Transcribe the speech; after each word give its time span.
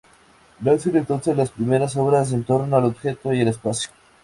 Nacen 0.61 0.95
entonces 0.97 1.37
las 1.37 1.51
primeras 1.51 1.95
obras 1.95 2.31
en 2.31 2.43
torno 2.43 2.75
al 2.75 2.85
objeto 2.85 3.33
y 3.35 3.41
al 3.41 3.49
espacio. 3.49 3.91